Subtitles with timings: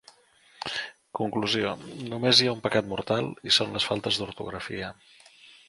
[1.19, 1.73] Conclusió:
[2.13, 4.93] només hi ha un pecat mortal, i són les faltes d'ortografia.